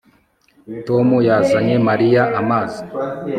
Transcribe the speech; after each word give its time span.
Tom 0.87 1.07
yazanye 1.27 1.75
Mariya 1.87 2.23
amazi 2.41 2.81